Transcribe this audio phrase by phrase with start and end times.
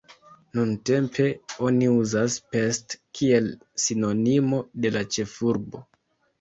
[0.59, 1.27] Nuntempe
[1.67, 3.53] oni uzas "Pest", kiel
[3.87, 5.87] sinonimo de la ĉefurbo.